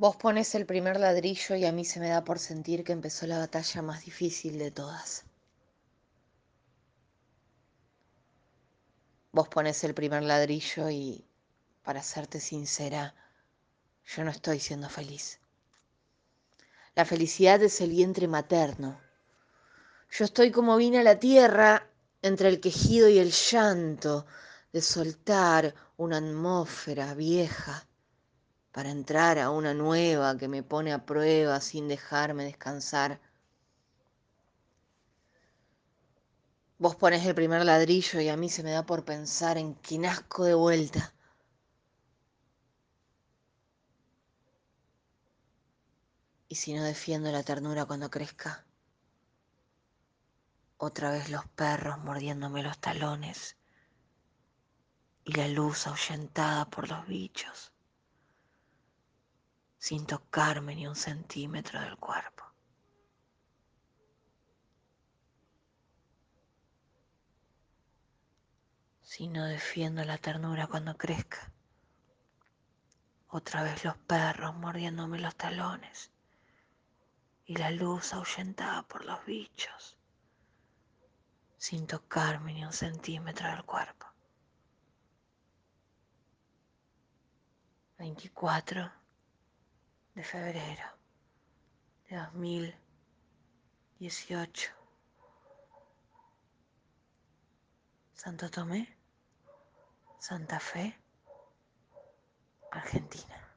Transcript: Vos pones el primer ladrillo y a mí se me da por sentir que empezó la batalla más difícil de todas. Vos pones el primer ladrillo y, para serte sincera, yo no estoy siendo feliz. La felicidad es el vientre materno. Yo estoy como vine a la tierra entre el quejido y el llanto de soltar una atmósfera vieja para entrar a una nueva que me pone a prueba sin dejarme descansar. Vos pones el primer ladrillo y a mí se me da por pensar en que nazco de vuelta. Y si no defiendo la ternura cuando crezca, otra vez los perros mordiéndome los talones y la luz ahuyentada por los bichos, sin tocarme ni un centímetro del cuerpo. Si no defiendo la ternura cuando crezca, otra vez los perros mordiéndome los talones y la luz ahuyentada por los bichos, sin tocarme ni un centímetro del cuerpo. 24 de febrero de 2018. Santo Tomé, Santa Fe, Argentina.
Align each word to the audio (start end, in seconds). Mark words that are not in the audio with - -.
Vos 0.00 0.14
pones 0.14 0.54
el 0.54 0.64
primer 0.64 1.00
ladrillo 1.00 1.56
y 1.56 1.64
a 1.64 1.72
mí 1.72 1.84
se 1.84 1.98
me 1.98 2.08
da 2.08 2.22
por 2.22 2.38
sentir 2.38 2.84
que 2.84 2.92
empezó 2.92 3.26
la 3.26 3.38
batalla 3.38 3.82
más 3.82 4.04
difícil 4.04 4.56
de 4.56 4.70
todas. 4.70 5.24
Vos 9.32 9.48
pones 9.48 9.82
el 9.82 9.94
primer 9.94 10.22
ladrillo 10.22 10.88
y, 10.88 11.26
para 11.82 12.00
serte 12.00 12.38
sincera, 12.38 13.12
yo 14.06 14.22
no 14.22 14.30
estoy 14.30 14.60
siendo 14.60 14.88
feliz. 14.88 15.40
La 16.94 17.04
felicidad 17.04 17.60
es 17.64 17.80
el 17.80 17.90
vientre 17.90 18.28
materno. 18.28 19.00
Yo 20.12 20.24
estoy 20.24 20.52
como 20.52 20.76
vine 20.76 21.00
a 21.00 21.02
la 21.02 21.18
tierra 21.18 21.88
entre 22.22 22.50
el 22.50 22.60
quejido 22.60 23.08
y 23.08 23.18
el 23.18 23.32
llanto 23.32 24.26
de 24.72 24.80
soltar 24.80 25.74
una 25.96 26.18
atmósfera 26.18 27.14
vieja 27.14 27.88
para 28.72 28.90
entrar 28.90 29.38
a 29.38 29.50
una 29.50 29.74
nueva 29.74 30.36
que 30.36 30.48
me 30.48 30.62
pone 30.62 30.92
a 30.92 31.04
prueba 31.04 31.60
sin 31.60 31.88
dejarme 31.88 32.44
descansar. 32.44 33.20
Vos 36.78 36.94
pones 36.96 37.26
el 37.26 37.34
primer 37.34 37.64
ladrillo 37.64 38.20
y 38.20 38.28
a 38.28 38.36
mí 38.36 38.48
se 38.48 38.62
me 38.62 38.70
da 38.70 38.86
por 38.86 39.04
pensar 39.04 39.58
en 39.58 39.74
que 39.76 39.98
nazco 39.98 40.44
de 40.44 40.54
vuelta. 40.54 41.12
Y 46.48 46.54
si 46.54 46.72
no 46.74 46.82
defiendo 46.84 47.30
la 47.30 47.42
ternura 47.42 47.84
cuando 47.84 48.10
crezca, 48.10 48.64
otra 50.78 51.10
vez 51.10 51.28
los 51.28 51.46
perros 51.48 51.98
mordiéndome 51.98 52.62
los 52.62 52.78
talones 52.78 53.56
y 55.24 55.32
la 55.32 55.48
luz 55.48 55.86
ahuyentada 55.86 56.70
por 56.70 56.88
los 56.88 57.06
bichos, 57.06 57.72
sin 59.78 60.06
tocarme 60.06 60.74
ni 60.74 60.86
un 60.86 60.96
centímetro 60.96 61.80
del 61.80 61.96
cuerpo. 61.96 62.44
Si 69.02 69.28
no 69.28 69.46
defiendo 69.46 70.04
la 70.04 70.18
ternura 70.18 70.66
cuando 70.66 70.96
crezca, 70.96 71.50
otra 73.28 73.62
vez 73.62 73.84
los 73.84 73.96
perros 73.96 74.54
mordiéndome 74.56 75.18
los 75.18 75.34
talones 75.36 76.10
y 77.46 77.56
la 77.56 77.70
luz 77.70 78.12
ahuyentada 78.12 78.82
por 78.82 79.04
los 79.04 79.24
bichos, 79.24 79.96
sin 81.56 81.86
tocarme 81.86 82.52
ni 82.52 82.64
un 82.64 82.72
centímetro 82.72 83.48
del 83.48 83.64
cuerpo. 83.64 84.06
24 87.98 88.92
de 90.18 90.24
febrero 90.24 90.82
de 92.10 92.16
2018. 92.16 94.74
Santo 98.14 98.50
Tomé, 98.50 98.88
Santa 100.18 100.58
Fe, 100.58 100.98
Argentina. 102.72 103.47